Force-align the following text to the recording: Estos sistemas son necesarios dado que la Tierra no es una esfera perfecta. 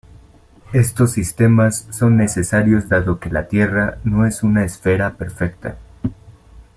Estos 0.73 1.11
sistemas 1.11 1.85
son 1.91 2.17
necesarios 2.17 2.89
dado 2.89 3.19
que 3.19 3.29
la 3.29 3.47
Tierra 3.47 3.99
no 4.03 4.25
es 4.25 4.41
una 4.41 4.65
esfera 4.65 5.13
perfecta. 5.13 5.77